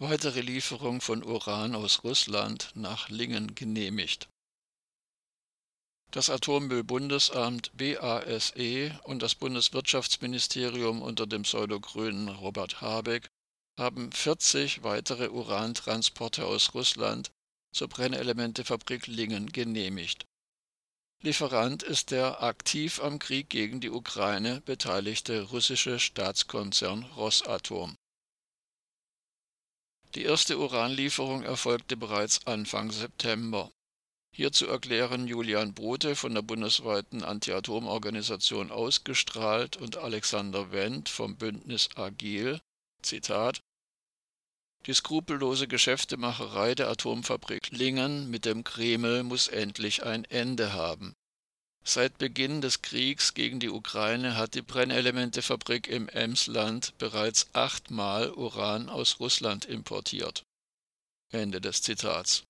weitere 0.00 0.40
Lieferung 0.40 1.02
von 1.02 1.22
Uran 1.22 1.74
aus 1.74 2.04
Russland 2.04 2.70
nach 2.74 3.10
Lingen 3.10 3.54
genehmigt. 3.54 4.28
Das 6.10 6.30
Atommüllbundesamt 6.30 7.70
BASE 7.76 8.98
und 9.04 9.22
das 9.22 9.34
Bundeswirtschaftsministerium 9.34 11.02
unter 11.02 11.26
dem 11.26 11.42
pseudogrünen 11.42 12.28
Robert 12.28 12.80
Habeck 12.80 13.28
haben 13.78 14.10
40 14.10 14.82
weitere 14.82 15.28
Urantransporte 15.28 16.46
aus 16.46 16.74
Russland 16.74 17.30
zur 17.72 17.88
Brennelementefabrik 17.88 19.06
Lingen 19.06 19.52
genehmigt. 19.52 20.24
Lieferant 21.22 21.82
ist 21.82 22.10
der 22.10 22.42
aktiv 22.42 23.00
am 23.02 23.18
Krieg 23.18 23.50
gegen 23.50 23.80
die 23.80 23.90
Ukraine 23.90 24.62
beteiligte 24.62 25.42
russische 25.42 25.98
Staatskonzern 25.98 27.04
Rosatom. 27.16 27.96
Die 30.16 30.24
erste 30.24 30.58
Uranlieferung 30.58 31.44
erfolgte 31.44 31.96
bereits 31.96 32.44
Anfang 32.46 32.90
September. 32.90 33.70
Hierzu 34.34 34.66
erklären 34.66 35.28
Julian 35.28 35.74
Bote 35.74 36.16
von 36.16 36.34
der 36.34 36.42
bundesweiten 36.42 37.22
Anti-Atom-Organisation 37.22 38.70
Ausgestrahlt 38.70 39.76
und 39.76 39.98
Alexander 39.98 40.72
Wendt 40.72 41.08
vom 41.08 41.36
Bündnis 41.36 41.90
Agil, 41.96 42.60
Zitat, 43.02 43.60
die 44.86 44.94
skrupellose 44.94 45.68
Geschäftemacherei 45.68 46.74
der 46.74 46.88
Atomfabrik 46.88 47.70
Lingen 47.70 48.30
mit 48.30 48.44
dem 48.44 48.64
Kreml 48.64 49.22
muss 49.24 49.46
endlich 49.46 50.04
ein 50.04 50.24
Ende 50.24 50.72
haben. 50.72 51.14
Seit 51.82 52.18
Beginn 52.18 52.60
des 52.60 52.82
Kriegs 52.82 53.34
gegen 53.34 53.58
die 53.58 53.70
Ukraine 53.70 54.36
hat 54.36 54.54
die 54.54 54.62
Brennelementefabrik 54.62 55.88
im 55.88 56.08
Emsland 56.08 56.96
bereits 56.98 57.48
achtmal 57.52 58.30
Uran 58.32 58.88
aus 58.88 59.18
Russland 59.18 59.64
importiert. 59.64 60.44
Ende 61.30 61.60
des 61.60 61.82
Zitats. 61.82 62.44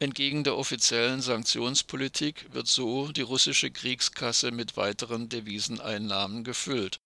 Entgegen 0.00 0.44
der 0.44 0.56
offiziellen 0.56 1.22
Sanktionspolitik 1.22 2.52
wird 2.52 2.66
so 2.66 3.12
die 3.12 3.22
russische 3.22 3.70
Kriegskasse 3.70 4.50
mit 4.50 4.76
weiteren 4.76 5.28
Deviseneinnahmen 5.28 6.44
gefüllt. 6.44 6.98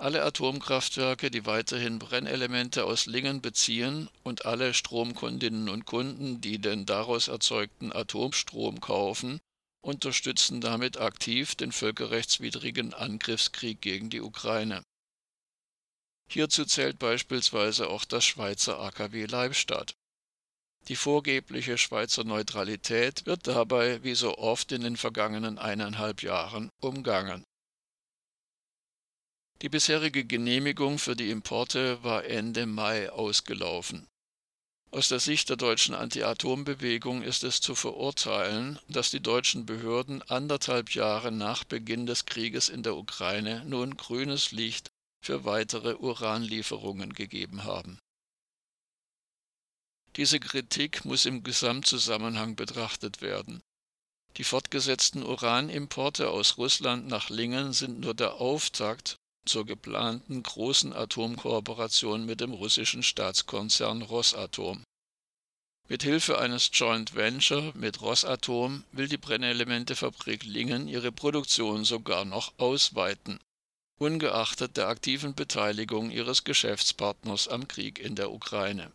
Alle 0.00 0.24
Atomkraftwerke, 0.24 1.28
die 1.28 1.44
weiterhin 1.44 1.98
Brennelemente 1.98 2.84
aus 2.84 3.06
Lingen 3.06 3.40
beziehen 3.40 4.08
und 4.22 4.46
alle 4.46 4.72
Stromkundinnen 4.72 5.68
und 5.68 5.86
Kunden, 5.86 6.40
die 6.40 6.60
den 6.60 6.86
daraus 6.86 7.26
erzeugten 7.26 7.92
Atomstrom 7.92 8.80
kaufen, 8.80 9.40
unterstützen 9.80 10.60
damit 10.60 10.98
aktiv 10.98 11.56
den 11.56 11.72
völkerrechtswidrigen 11.72 12.94
Angriffskrieg 12.94 13.80
gegen 13.80 14.08
die 14.08 14.20
Ukraine. 14.20 14.84
Hierzu 16.30 16.64
zählt 16.64 17.00
beispielsweise 17.00 17.88
auch 17.88 18.04
das 18.04 18.24
Schweizer 18.24 18.78
AKW 18.78 19.26
Leibstadt. 19.26 19.94
Die 20.86 20.96
vorgebliche 20.96 21.76
Schweizer 21.76 22.22
Neutralität 22.22 23.26
wird 23.26 23.48
dabei, 23.48 24.04
wie 24.04 24.14
so 24.14 24.38
oft 24.38 24.70
in 24.70 24.82
den 24.82 24.96
vergangenen 24.96 25.58
eineinhalb 25.58 26.22
Jahren, 26.22 26.70
umgangen. 26.80 27.42
Die 29.62 29.68
bisherige 29.68 30.24
Genehmigung 30.24 30.98
für 30.98 31.16
die 31.16 31.30
Importe 31.30 32.02
war 32.02 32.24
Ende 32.24 32.66
Mai 32.66 33.10
ausgelaufen. 33.10 34.06
Aus 34.90 35.08
der 35.08 35.20
Sicht 35.20 35.48
der 35.50 35.56
deutschen 35.56 35.94
Anti-Atom-Bewegung 35.94 37.22
ist 37.22 37.44
es 37.44 37.60
zu 37.60 37.74
verurteilen, 37.74 38.78
dass 38.88 39.10
die 39.10 39.20
deutschen 39.20 39.66
Behörden 39.66 40.22
anderthalb 40.22 40.94
Jahre 40.94 41.30
nach 41.30 41.64
Beginn 41.64 42.06
des 42.06 42.24
Krieges 42.24 42.68
in 42.68 42.82
der 42.82 42.96
Ukraine 42.96 43.64
nun 43.66 43.96
grünes 43.96 44.52
Licht 44.52 44.88
für 45.22 45.44
weitere 45.44 45.94
Uranlieferungen 45.96 47.12
gegeben 47.12 47.64
haben 47.64 47.98
diese 50.18 50.40
Kritik 50.40 51.04
muss 51.04 51.26
im 51.26 51.44
Gesamtzusammenhang 51.44 52.56
betrachtet 52.56 53.22
werden. 53.22 53.62
Die 54.36 54.42
fortgesetzten 54.42 55.22
Uranimporte 55.22 56.28
aus 56.30 56.58
Russland 56.58 57.06
nach 57.06 57.30
Lingen 57.30 57.72
sind 57.72 58.00
nur 58.00 58.14
der 58.14 58.34
Auftakt 58.34 59.16
zur 59.48 59.66
geplanten 59.66 60.42
großen 60.42 60.92
Atomkooperation 60.92 62.24
mit 62.26 62.40
dem 62.40 62.52
russischen 62.52 63.02
Staatskonzern 63.02 64.02
Rosatom. 64.02 64.84
Mit 65.88 66.02
Hilfe 66.02 66.38
eines 66.38 66.70
Joint 66.72 67.14
Venture 67.14 67.72
mit 67.74 68.00
Rosatom 68.00 68.84
will 68.92 69.08
die 69.08 69.16
Brennelementefabrik 69.16 70.44
Lingen 70.44 70.86
ihre 70.86 71.10
Produktion 71.10 71.84
sogar 71.84 72.24
noch 72.24 72.52
ausweiten, 72.58 73.40
ungeachtet 73.98 74.76
der 74.76 74.88
aktiven 74.88 75.34
Beteiligung 75.34 76.10
ihres 76.10 76.44
Geschäftspartners 76.44 77.48
am 77.48 77.66
Krieg 77.66 77.98
in 77.98 78.14
der 78.14 78.30
Ukraine 78.30 78.92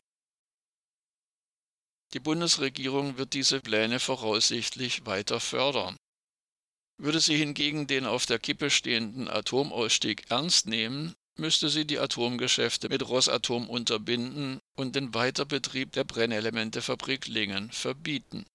die 2.14 2.20
Bundesregierung 2.20 3.18
wird 3.18 3.34
diese 3.34 3.60
Pläne 3.60 4.00
voraussichtlich 4.00 5.06
weiter 5.06 5.40
fördern. 5.40 5.98
Würde 7.04 7.20
sie 7.20 7.36
hingegen 7.36 7.86
den 7.86 8.06
auf 8.06 8.26
der 8.26 8.40
Kippe 8.40 8.70
stehenden 8.70 9.28
Atomausstieg 9.28 10.24
ernst 10.30 10.68
nehmen, 10.68 11.14
müsste 11.36 11.68
sie 11.68 11.86
die 11.86 12.00
Atomgeschäfte 12.00 12.88
mit 12.88 13.06
Rosatom 13.06 13.70
unterbinden 13.70 14.62
und 14.78 14.96
den 14.96 15.14
Weiterbetrieb 15.14 15.92
der 15.92 16.06
Brennelementefabrik 16.06 17.28
Lingen 17.28 17.70
verbieten 17.72 18.46